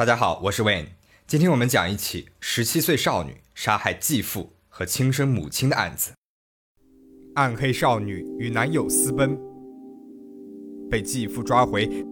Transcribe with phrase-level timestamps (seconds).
[0.00, 0.86] 大家好，我是 Wayne。
[1.26, 6.12] 今天我们讲一起十七岁少女杀害继父和亲生母亲的案子。
[7.34, 9.38] 暗黑少女与男友私奔，
[10.90, 12.06] 被继父抓回，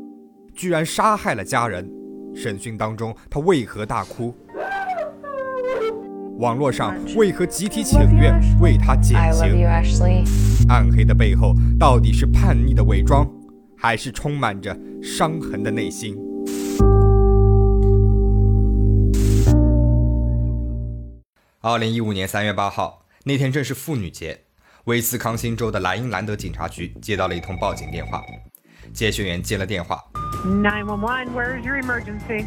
[0.55, 1.91] 居然杀害了家人。
[2.37, 4.35] 审讯当中，她为何大哭？
[6.37, 9.67] 网络上为何集体请愿为她减刑？
[10.69, 13.27] 暗黑的背后到底是叛逆的伪装，
[13.79, 16.15] 还是充满着伤痕的内心？
[21.61, 24.45] 二零一五年三月八号，那天正是妇女节。
[24.85, 28.23] 威斯康星州的莱茵兰德警察局接到了一通报警电话，
[28.95, 30.01] 接线员接了电话。
[30.45, 32.45] 911，Where is your emergency？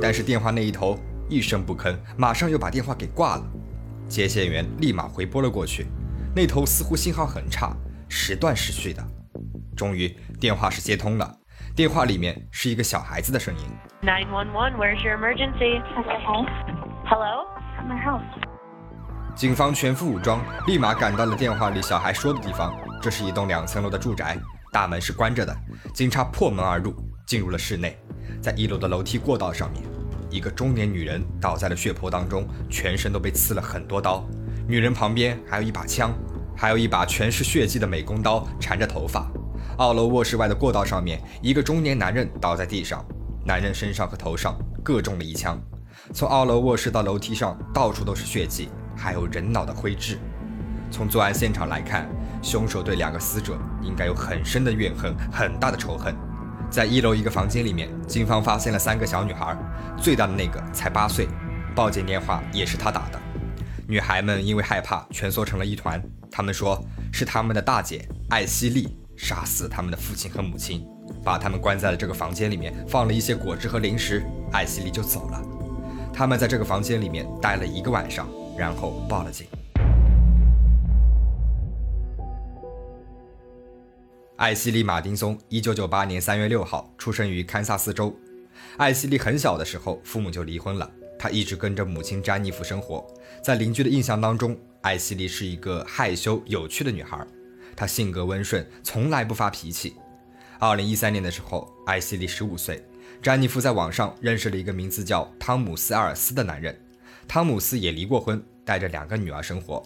[0.00, 0.96] 但是电话那一头
[1.28, 3.42] 一声不吭，马上又把电话给挂了。
[4.08, 5.88] 接线员立马回拨了过去，
[6.36, 7.76] 那头似乎信号很差，
[8.08, 9.04] 时断时续的。
[9.76, 11.36] 终于电话是接通了，
[11.74, 13.64] 电话里面是一个小孩子的声音。
[14.02, 15.18] 911，Where is your
[19.34, 22.74] 警方全副武装，立马赶到了电话里小孩说的地方。
[23.02, 24.36] 这是一栋两层楼的住宅，
[24.72, 25.54] 大门是关着的。
[25.94, 26.94] 警察破门而入，
[27.26, 27.98] 进入了室内。
[28.40, 29.82] 在一楼的楼梯过道上面，
[30.30, 34.26] 一个中年女人倒在了血泊当中，全身都被刺了很多刀。
[34.66, 36.12] 女人旁边还有一把枪，
[36.56, 39.30] 还有一把全是血迹的美工刀缠着头发。
[39.76, 43.04] 二楼卧室外的过道上面，一个中年男人倒在地上，
[43.44, 45.60] 男人身上和头上各中了一枪。
[46.12, 50.18] 从二楼卧室到楼梯上，到处都是血迹，还有人脑的灰质。
[50.90, 52.08] 从作案现场来看，
[52.42, 56.14] 凶手对两个死者应该有很深的怨恨，很大的仇恨。
[56.70, 59.56] 在一楼一个房间里面，警方发现了三个小女孩，
[59.96, 61.28] 最大的那个才八岁。
[61.74, 63.20] 报警电话也是他打的。
[63.86, 66.02] 女孩们因为害怕，蜷缩成了一团。
[66.30, 66.82] 他们说
[67.12, 70.86] 是他们的大姐艾希莉杀死他们的父亲和母亲，
[71.24, 75.55] 把他们关在了这个房间里面，放了一些果汁和零食，艾希莉就走了。
[76.16, 78.26] 他们在这个房间里面待了一个晚上，
[78.56, 79.46] 然后报了警。
[84.36, 88.16] 艾希莉·马丁松，一九九八年三月六号出生于堪萨斯州。
[88.78, 93.06] 艾希莉很小的时候，父母就离婚了，她一直跟着母亲詹妮弗生活。
[93.42, 97.26] 在邻居的印象当中，艾希莉是一个害羞有趣的女孩，
[97.76, 99.94] 她性格温顺，从来不发脾气。
[100.58, 102.82] 二零一三年的时候，艾希莉十五岁。
[103.22, 106.78] 詹妮弗在网上认识了一个名字叫汤姆斯·阿尔斯的男人，
[107.26, 109.82] 汤姆斯也离过婚，带着两个女儿生活。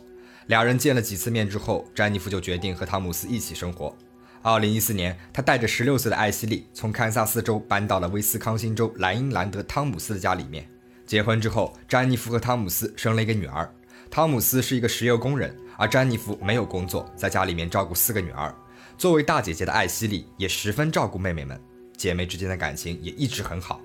[0.47, 3.97] 两人见了几次面之后，詹妮弗就决定和汤姆斯一起生活。
[4.43, 10.69] 二零一四年，他带着十六岁的艾希莉从堪萨斯州搬到了威斯康星州莱茵兰德汤姆斯的家里面。
[11.07, 13.73] 结婚之后，詹妮弗和汤姆斯生了一个女儿。
[14.11, 18.55] 汤姆斯是一个石油工人，而詹妮弗没有工作，在家里面照顾四个女儿。
[18.99, 21.61] 作为大姐姐的艾希莉也十分照顾妹妹们。
[22.01, 23.79] 姐妹之间的感情也一直很好。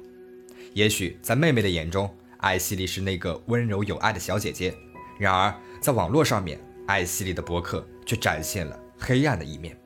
[0.73, 4.73] 也许在妹妹的眼中，艾希莉是那个温柔有爱的小姐姐。
[5.19, 9.77] 然而，在网络上面，艾希莉的博客却展现了黑暗的一面。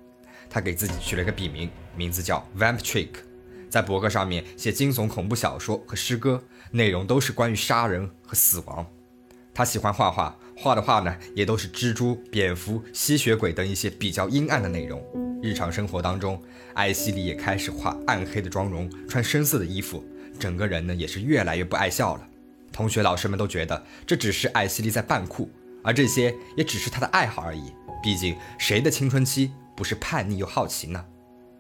[0.48, 3.10] 她给自己取了个笔名，名字叫 Vamp Trick，
[3.68, 8.86] 在博客上面写惊悚恐怖小说和诗歌，内容都是关于杀人和死亡。
[9.56, 15.04] 她喜欢画画，画的画呢也都是蜘蛛、蝙蝠、吸血鬼等一些比较阴暗的内容。
[15.42, 16.42] 日常生活当中，
[16.74, 20.04] 艾希莉也开始画暗黑的妆容，穿深色的衣服，
[20.38, 22.28] 整个人呢也是越来越不爱笑了。
[22.74, 25.50] 同学、老师们都觉得这只是艾希莉在扮酷，
[25.82, 27.72] 而这些也只是她的爱好而已。
[28.04, 31.04] 毕竟谁的青春期不是叛逆又好奇呢？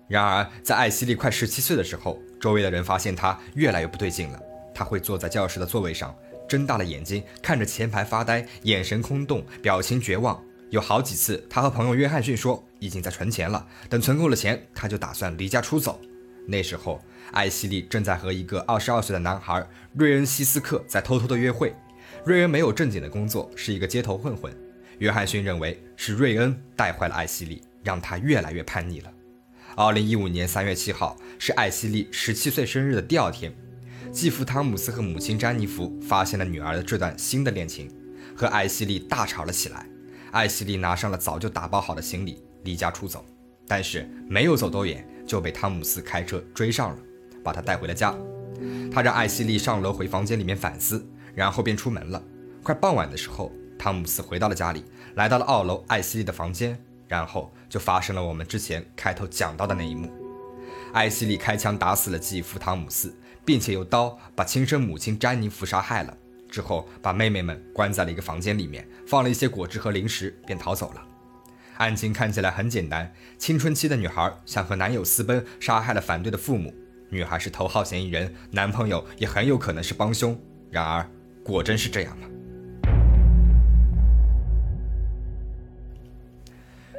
[0.09, 4.39] 然而，在艾希莉快十七岁的时候，周围的人发现她越来越不对劲了。
[4.73, 6.13] 她会坐在教室的座位上，
[6.49, 10.41] 睁大了眼睛看着前排发呆，眼神空洞，表情绝望。
[10.69, 15.99] 有好几次，他和朋友约翰逊说已经在存钱了，等存够了钱，他就打算离家出走。
[16.47, 16.99] 那时候，
[17.31, 21.75] 艾希莉正在和一个二十二岁的男孩瑞恩·希斯克在偷偷的约会。
[22.25, 24.51] 瑞恩没有正经的工作，是一个街头混混。
[24.97, 29.11] 约翰逊认为是瑞恩带坏了艾希莉，让她越来越叛逆了。
[29.75, 33.53] 二零一五年三月七号是艾希莉十七岁生日的第二天，
[34.11, 37.89] 继父汤姆斯和母亲詹妮弗发现了女儿的这段新的恋情，
[38.35, 39.85] 和艾希莉大吵了起来。
[40.31, 43.25] 艾希莉拿上了早就打包好的行李，离家出走，
[43.67, 46.97] 但是没有走多远，就被汤姆斯开车追上了，
[47.43, 48.15] 把他带回了家。
[48.91, 52.21] 他让艾希莉上楼回房间里面反思，然后便出门了。
[52.61, 54.83] 快傍晚的时候，汤姆斯回到了家里，
[55.15, 56.77] 来到了二楼艾希莉的房间，
[57.07, 60.11] 然后就发生了我们之前开头讲到的那一幕：
[60.93, 63.15] 艾希莉开枪打死了继父汤姆斯，
[63.45, 66.17] 并且用刀把亲生母亲詹妮弗杀害了。
[66.49, 71.05] 之后，把妹妹们关在了一个房间里面，放了一些果汁和零食，便逃走了。
[71.79, 76.73] 案情看起来很简单：青春期的女孩想和男友私奔，杀害了反对的父母。
[77.09, 80.37] 女孩是头号嫌疑人，男朋友也很有可能是帮凶。
[80.69, 81.09] 然而，
[81.41, 82.27] 果真是这样吗？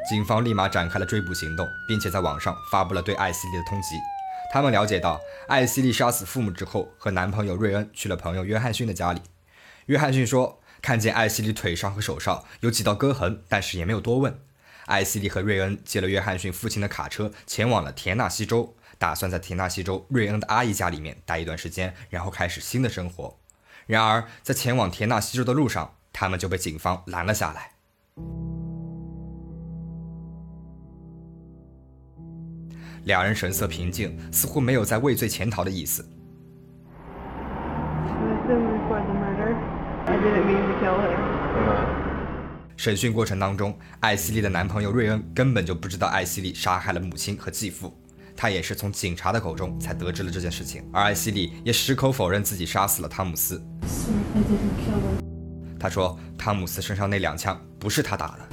[0.09, 3.97] 警方立马展开了追捕行动，并且在网上发布了对艾希莉的通缉。
[4.51, 9.21] 他们了解到，艾希莉杀死父母之后，和男朋友瑞恩去了朋友约翰逊的家里。
[9.87, 14.35] 约翰逊说，看见艾希莉腿上和手上有几道割痕，但是也没有多问。
[14.91, 23.39] 艾希莉和瑞恩借了约翰逊父亲的卡车，前往了田纳西州，打算在田纳西州瑞恩的阿姨家里面待一段时间，然后开始新的生活。
[23.87, 27.71] 然而，在前往田纳西州的路上，他们就被警方拦了下来。
[33.05, 36.05] 两人神色平静，似乎没有在畏罪潜逃的意思。
[42.81, 47.95] 审讯过程当中，艾希莉的男朋友瑞恩根本就不知道艾希莉杀害了母亲和继父，
[48.35, 50.83] 他也是从警察的口中才得知了这件事情。
[50.91, 53.63] 而艾希莉也矢口否认自己杀死了汤姆斯。
[55.79, 58.49] 他说，汤姆斯身上那两枪不是他打的.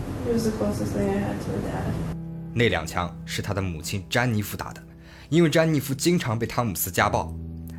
[2.53, 4.83] 那两枪是他的母亲詹妮弗打的，
[5.29, 7.33] 因为詹妮弗经常被汤姆斯家暴。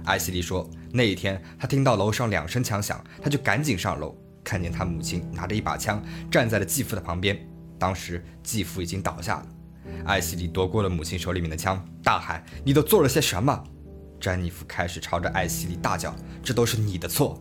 [0.07, 4.17] 艾希莉说，那一天她听到楼上两声枪响，她就赶紧上楼，
[4.49, 7.39] 看见他母亲拿着一把枪站在了继父的旁边。
[7.79, 9.47] 当时继父已经倒下了，
[10.07, 13.63] 艾希莉夺过了母亲手里面的枪，大喊：“你都做了些什么？”
[14.19, 17.39] 詹妮弗开始朝着艾希莉大叫：“这都是你的错！”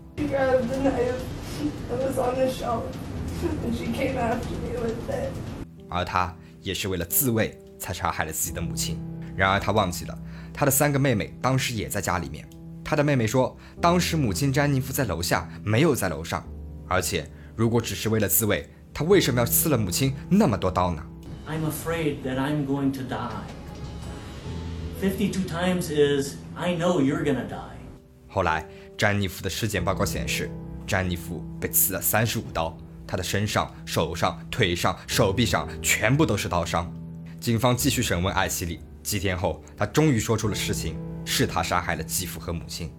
[5.89, 9.00] 而他也是为了自卫才杀害了自己的母亲。
[9.33, 10.19] 然而他忘记了，
[10.54, 12.45] 他的三个妹妹当时也在家里面。
[12.83, 16.45] 他的妹妹说，当时母亲詹妮弗在楼下，没有在楼上。
[16.87, 21.03] 而且，如果只是为了自卫，他为什么要刺了母亲那么多刀呢
[21.47, 23.31] ？I'm afraid that I'm going to die.
[25.01, 27.77] 52 times is, I know you're gonna die.
[28.27, 28.67] 后来，
[28.97, 30.49] 詹妮弗的尸检报告显示，
[30.87, 32.75] 詹妮弗被刺了三十五刀，
[33.05, 36.91] 她的身上、手上、腿上、手臂上全部都是刀伤。
[37.39, 42.91] 警方继续审问艾希里，几天后，他终于说出了实情，是他杀害了继父和母亲。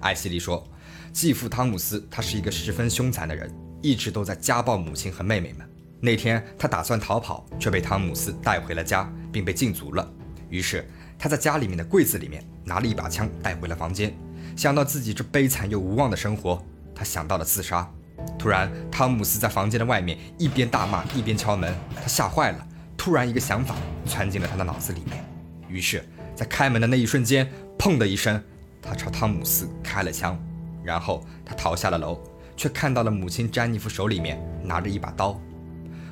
[0.00, 0.66] 艾希里说，
[1.12, 3.50] 继父汤姆斯他是一个十分凶残的人，
[3.82, 5.68] 一直都在家暴母亲和妹妹们。
[6.00, 10.08] 那天他打算逃跑，却被汤姆斯带回了家，并被禁足了。
[10.48, 10.88] 于是
[11.18, 14.16] 他在家里面的柜子里面拿了一把枪带回了房间。
[14.56, 16.64] 想到自己这悲惨又无望的生活，
[16.94, 17.88] 他想到了自杀。
[18.38, 22.66] 突然，汤姆斯在房间的外面一边大骂一边敲门，他吓坏了。
[22.96, 23.76] 突然，一个想法
[24.06, 25.24] 窜进了他的脑子里面。
[25.68, 26.04] 于是，
[26.34, 28.42] 在开门的那一瞬间，砰的一声，
[28.82, 30.38] 他朝汤姆斯开了枪。
[30.88, 32.18] 然后他逃下了楼，
[32.56, 35.38] 却看到了母亲詹妮弗手里面拿着一把刀。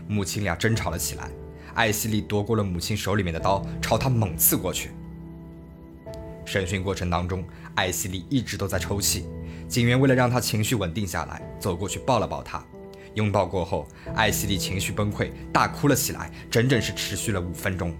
[0.07, 1.31] 母亲俩争吵了起来，
[1.73, 4.91] 艾希莉夺过了母亲手里面的刀，朝他猛刺过去。
[6.45, 7.43] 审讯过程当中，
[7.75, 9.25] 艾希莉一直都在抽泣。
[9.67, 12.63] 警员为了让她情绪稳定下来，走过去抱了抱她。
[13.15, 17.97] 拥抱过后，艾希莉情绪崩溃，大哭了起来，整整是持续了五分钟。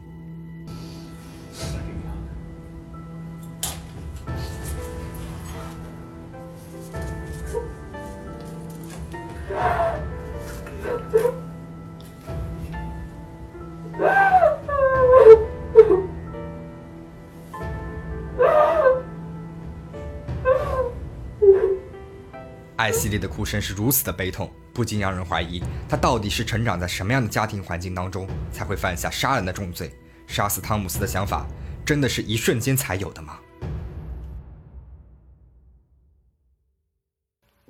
[22.87, 29.93] 艾希莉的哭声是如此的悲痛，不禁让人怀疑她到底是成长在什么样的家庭环境当中，才会犯下杀人的重罪？
[30.29, 31.49] 杀死汤姆斯的想法，
[31.85, 33.41] 真的是一瞬间才有的吗？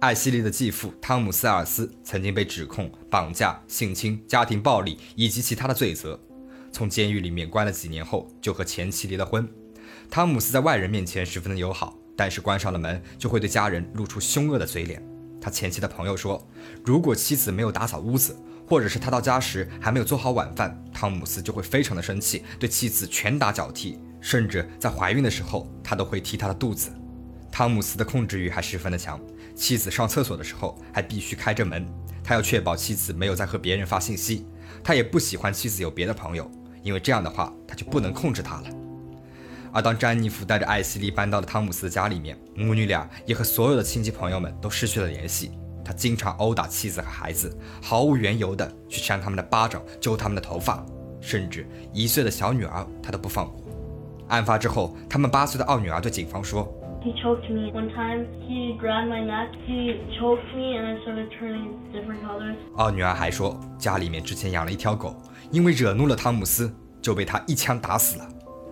[0.00, 6.20] 艾希莉的继父汤姆斯·尔斯曾经被指控绑架、性侵、家庭暴力以及其他的罪责，
[6.70, 9.48] 从监狱里面关了几年后，就和前妻离了婚。
[10.10, 11.96] 汤姆斯在外人面前十分的友好。
[12.16, 15.02] 但是关上了门，就会对家人露出凶恶的嘴脸。
[15.40, 16.44] 他前妻的朋友说，
[16.84, 26.90] 如果妻子没有打扫屋子，或者是他到家时还没有做好晚饭，汤姆斯就会非常的生气，对妻子拳打脚踢，甚至在怀孕的时候，他都会踢她的肚子。
[27.52, 29.20] 汤姆斯的控制欲还十分的强，
[29.54, 31.86] 妻子上厕所的时候还必须开着门，
[32.24, 34.46] 他要确保妻子没有在和别人发信息。
[34.82, 36.50] 他也不喜欢妻子有别的朋友，
[36.82, 38.68] 因为这样的话他就不能控制她了。
[39.76, 45.50] 而当詹妮弗带着艾希莉搬到了汤姆斯的家里面，母女俩也和所有的亲戚朋友们都失去了联系。
[45.84, 50.82] 他经常殴打妻子和孩子，毫无缘由的去扇他们的巴掌，揪他们的头发，
[51.20, 53.62] 甚至一岁的小女儿他都不放过。
[54.28, 56.66] 案发之后，他们八岁的二女儿对警方说
[57.02, 57.70] He choked me.
[57.70, 62.56] One time, he grabbed my neck, he choked me, and I started turning different colors.：“
[62.76, 65.14] 奥女儿还说，家里面之前养了一条狗，
[65.50, 68.26] 因为惹怒了汤姆斯，就被他一枪打死了。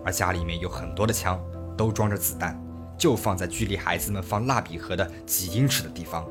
[0.05, 1.43] 而家里面有很多的枪，
[1.75, 2.57] 都装着子弹，
[2.97, 6.25] 就放在距离孩子们放蜡笔盒的几英尺的地方。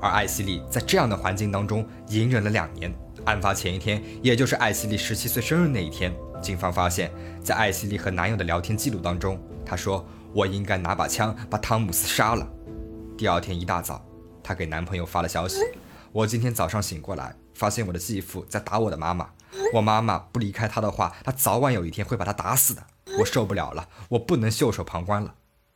[0.00, 2.92] 而艾希莉在这样的环境当中隐忍了两年。
[3.24, 7.08] 案发前一天，也就是艾希莉十七岁生日那一天，警方发现，
[7.40, 10.04] 在艾希莉和男友的聊天记录当中，她说
[10.34, 12.44] ：“我应该拿把枪把汤姆斯杀了。”
[13.16, 14.04] 第二天一大早，
[14.42, 15.60] 她给男朋友发了消息
[16.10, 19.28] ：“我今天早上醒过来，发现我的继父在打我的妈妈。
[19.72, 22.82] 我妈妈不离开他的话，他早晚有一天会把他打死的。
[23.18, 25.34] 我受不了了，我不能袖手旁观了。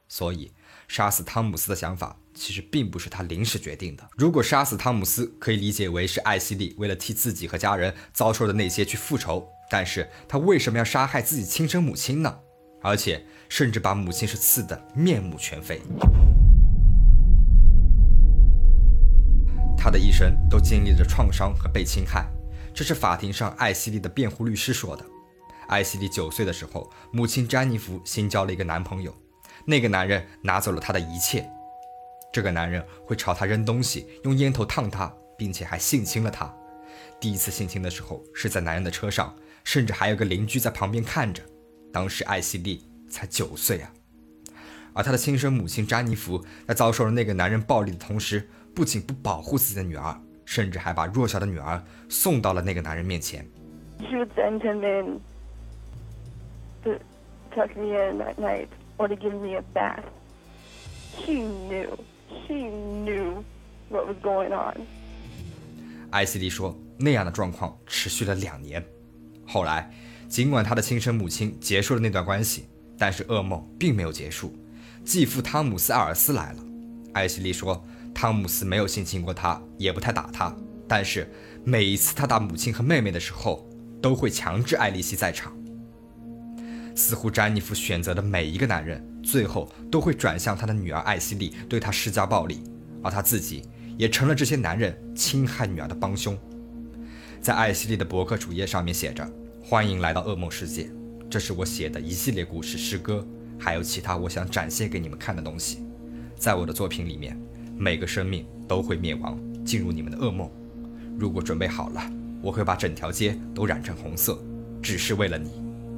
[0.08, 0.52] 所以，
[0.86, 4.06] 杀死汤姆斯的想法。”其实并不是他临时决定的。
[4.14, 9.48] 如果杀死汤姆斯，可以理解为是艾希莉为了替自己和家人遭受的那些去复仇。
[9.70, 12.38] 但是他为什么要杀害自己亲生母亲呢？
[12.82, 15.80] 而且甚至把母亲是刺得面目全非。
[19.78, 22.30] 他的一生都经历着创伤和被侵害，
[22.74, 25.02] 这是法庭上艾希莉的辩护律师说的。
[25.68, 29.14] 艾希莉九岁的时候，母亲詹妮弗新交了一个男朋友，
[29.64, 31.48] 那个男人拿走了她的一切。
[32.32, 36.54] 这个男人会朝她扔东西，用烟头烫她，并且还性侵了她。
[37.18, 41.42] 第一次性侵的时候是在男人的车上，甚至还有个邻居在旁边看着。
[41.92, 43.92] 当时艾希莉才九岁啊。
[44.92, 53.46] 而她的亲生母亲詹妮弗在遭受了那个男人暴力的同时，不仅不保护自己的女儿，甚至还把弱小的女儿送到了那个男人面前。
[56.86, 56.92] To
[57.52, 60.04] tuck me in at night or to give me a bath.
[61.18, 61.98] She knew.
[62.46, 63.42] She knew
[63.88, 64.86] what was going on.
[66.10, 68.84] 艾希莉说，那样的状况持续了两年。
[69.44, 69.90] 后来，
[70.28, 72.66] 尽管她的亲生母亲结束了那段关系，
[72.96, 74.54] 但是噩梦并没有结束。
[75.04, 76.62] 继父汤姆斯·艾尔斯来了。
[77.14, 80.54] 艾希莉说，汤姆斯没有性侵过她，也不太打她，
[80.86, 81.28] 但是
[81.64, 83.68] 每一次他打母亲和妹妹的时候，
[84.00, 85.52] 都会强制艾丽西在场。
[86.96, 92.58] 似乎詹妮弗选择的每一个男人，最后都会转向他的女儿艾希莉，对她施加暴力，
[93.02, 93.62] 而他自己
[93.98, 96.36] 也成了这些男人侵害女儿的帮凶。
[97.42, 99.30] 在艾希莉的博客主页上面写着
[99.62, 100.90] ：“欢迎来到噩梦世界，
[101.28, 103.24] 这是我写的一系列故事诗歌，
[103.58, 105.82] 还有其他我想展现给你们看的东西。
[106.34, 107.38] 在我的作品里面，
[107.76, 110.50] 每个生命都会灭亡，进入你们的噩梦。
[111.18, 112.10] 如果准备好了，
[112.40, 114.42] 我会把整条街都染成红色，
[114.80, 115.50] 只是为了你。”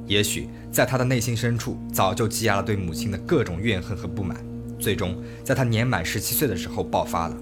[0.09, 4.43] 也许在他的内心深处，早就积压了对母亲的各种怨恨和不满，
[4.79, 7.37] 最终在他年满十七岁的时候爆发了。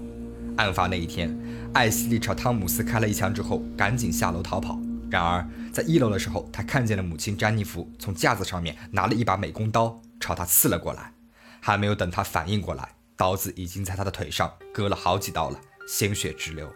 [0.58, 1.34] 案发那一天，
[1.72, 4.78] 艾希莉朝汤姆斯开了一枪之后，赶紧下楼逃跑。
[5.10, 11.14] 然而在一楼的时候，他看见了母亲詹妮弗从架子上面拿了一把美工刀朝他刺了过来。
[11.60, 15.58] 还没有等他反应过来，刀子已经在他的腿上割了好几刀了，
[15.88, 16.70] 鲜血直流。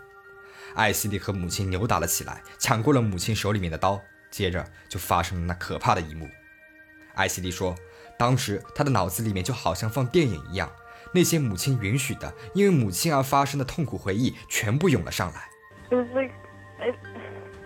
[0.75, 4.01] 艾希莉和母亲扭打了起来，抢过了母亲手里面的刀。
[4.33, 6.29] 接着就发生了那可怕的一幕。
[7.15, 7.77] 艾希莉说，
[8.19, 10.69] 当时她的脑子里面就好像放电影一样，
[11.13, 15.43] 那些母亲允许的因为母亲而发生的痛苦回忆全部涌了上来。
[15.91, 16.33] It was like
[16.81, 16.97] it,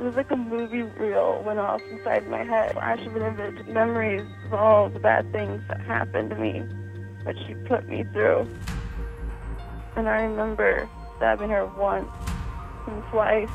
[0.03, 2.73] was like a movie reel went off inside my head.
[2.73, 6.65] Flash of vivid memories of all the bad things that happened to me,
[7.25, 8.49] that she put me through.
[9.95, 12.09] And I remember stabbing her once
[12.89, 13.49] and twice,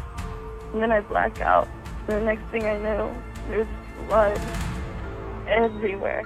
[0.74, 1.68] and then I blacked out.
[2.08, 3.12] The next thing I know,
[3.50, 3.68] there's
[4.08, 4.38] blood
[5.48, 6.24] everywhere.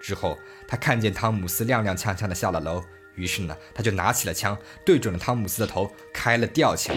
[0.00, 0.36] 之后，
[0.66, 2.82] 他看见汤姆斯踉踉跄跄地下了楼，
[3.14, 6.94] 于是呢，他就拿起了枪，对准了汤姆斯的头，开了第二枪。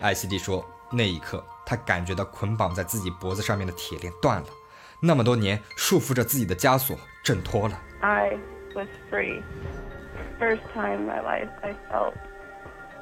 [0.00, 4.46] 艾希蒂说，那一刻，他感觉到捆绑在自己脖子上面的铁链断了，
[5.00, 7.80] 那么多年束缚着自己的枷锁挣脱了。
[8.00, 8.38] I
[8.74, 9.42] was free.
[10.38, 12.14] First time in my life, I felt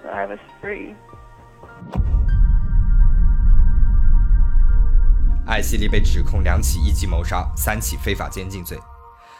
[0.04, 0.94] that I was free.
[5.46, 8.76] 艾希莉被指控两起一级谋杀、三起非法监禁罪，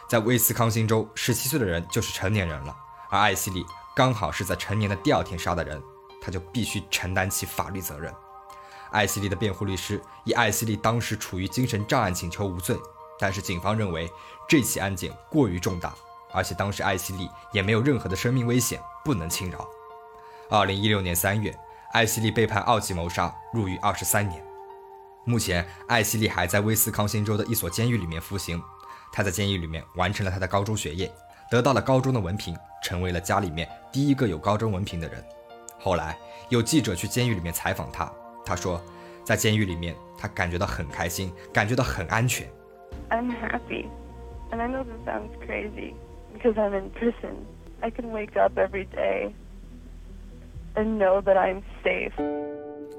[0.09, 2.73] 在威斯康星州，十七岁的人就是成年人了，
[3.09, 5.83] 而艾希莉刚好是在成年的第二天杀的人，
[6.21, 8.13] 他就必须承担起法律责任。
[8.91, 12.77] 艾希莉的辩护律师以艾希莉当时处于精神障碍请求无罪，
[13.19, 14.09] 但是警方认为
[14.47, 15.93] 这起案件过于重大，
[16.31, 19.67] 而且当时艾希莉也没有任何的生命危险，不能轻饶。
[20.49, 21.53] 二零一六年三月，
[21.91, 24.46] 艾希莉被判二级谋杀，入狱二十三年。
[25.27, 28.63] 目前，艾希莉还在威斯康星州的一所监狱里面服刑。
[29.11, 31.11] 她在监狱里面完成了她的高中学业，
[31.51, 35.21] 得到了高中的文凭，成为了家里面第一个有高中文凭的人。
[35.77, 36.17] 后来
[36.47, 38.09] 有记者去监狱里面采访她，
[38.45, 38.81] 她说，
[39.25, 42.47] 在监狱里面，她感觉到很开心，感觉到很安全。
[43.09, 43.87] I'm happy,
[44.49, 45.93] and I know this sounds crazy
[46.33, 47.35] because I'm in prison.
[47.81, 49.33] I can wake up every day
[50.75, 52.13] and know that I'm safe.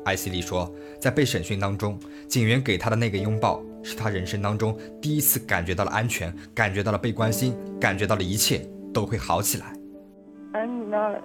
[0.04, 9.74] 艾希莉说，在被审讯当中，警员给她的那个拥抱，是他人生当中第一次感觉到了安全，感觉到了被关心，感觉到了一切都会好起来。
[10.52, 11.22] I'm not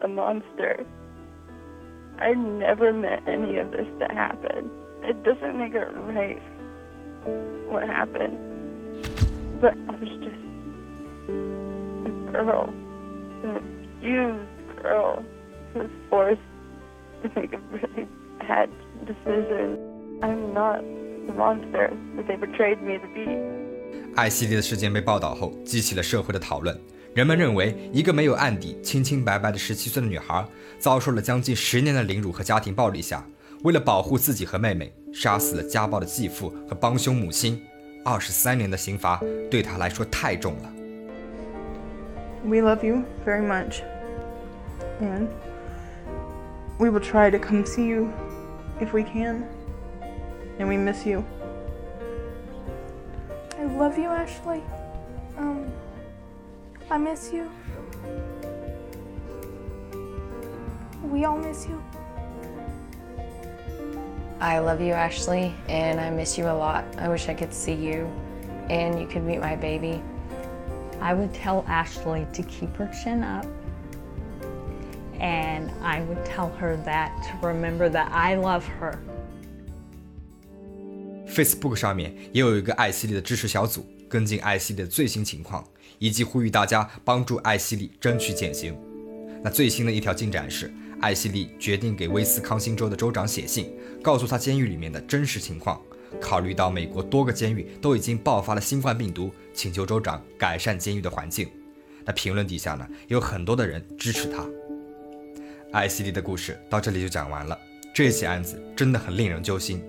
[0.00, 0.84] a monster.
[2.18, 4.68] I never meant any of this to happen.
[5.02, 6.38] It doesn't make it right
[7.70, 8.36] what happened.
[9.62, 10.36] But I was just
[11.28, 12.68] a girl,
[13.42, 15.22] an abused girl
[15.72, 16.38] who was forced
[17.34, 18.06] make a really
[18.40, 18.68] bad
[19.06, 19.78] decision.
[20.20, 20.82] I'm not
[21.26, 23.38] the monster that they portrayed me to be.
[24.16, 26.78] 艾希莉的事件被报道后，激起了社会的讨论。
[27.14, 30.44] 人们认为，一个没有案底、清清白白的十七岁的女孩，
[30.78, 33.24] 遭受了将近十年的凌辱和家庭暴力下，
[33.62, 37.60] 为了保护自己和妹妹，杀死了家暴的继父和帮凶母亲。
[38.04, 40.72] 二十三年的刑罚对她来说太重了。
[42.44, 43.82] We love you very much.
[45.00, 45.26] And
[46.80, 48.10] we will try to come see you
[48.80, 49.46] if we can.
[50.58, 51.22] And we miss you.
[53.58, 54.62] I love you, Ashley.
[55.36, 55.70] Um,
[56.90, 57.50] I miss you.
[61.02, 61.82] We all miss you.
[64.40, 66.86] I love you, Ashley, and I miss you a lot.
[66.96, 68.10] I wish I could see you
[68.70, 70.02] and you could meet my baby.
[71.02, 73.44] I would tell Ashley to keep her chin up.
[75.90, 78.94] I would tell her that to remember that I love her.
[81.26, 85.64] Facebook 上面也有一个艾希莉的支持小组，跟进艾希莉的最新情况，
[85.98, 88.76] 以及呼吁大家帮助艾希莉争取减刑。
[89.42, 95.80] 那最新的一条进展是，艾希莉决定给威斯康星州的州长写信，告诉他监狱里面的真实情况。
[96.20, 101.48] 考虑到美国多个监狱都已经爆发了新冠病毒，请求州长改善监狱的环境。
[102.04, 104.44] 那评论底下呢，有很多的人支持他。
[105.72, 107.56] 艾希莉的故事到这里就讲完了。
[107.94, 109.80] 这起案子真的很令人揪心。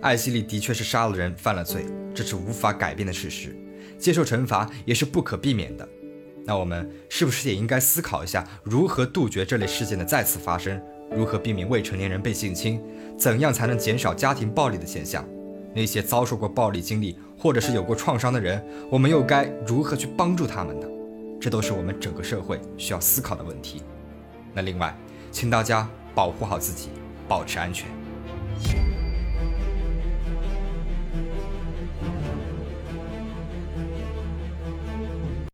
[0.00, 3.54] 艾希莉的确是杀了人，犯了罪，这是无法改变的事实，
[3.98, 5.88] 接受惩罚也是不可避免的。
[6.44, 10.80] 那我们是不是也应该思考一下，如何杜绝这类事件的再次发生？
[11.14, 12.82] 如何避免未成年人被性侵？
[13.16, 15.24] 怎样才能减少家庭暴力的现象？
[15.72, 20.86] 那些遭受过暴力经历或者是有过创伤的人，我们又该如何去帮助他们呢？
[21.40, 23.82] 这都是我们整个社会需要思考的问题。
[24.52, 24.94] 那另外，
[25.32, 26.90] 请大家保护好自己
[27.26, 27.88] 保持安全。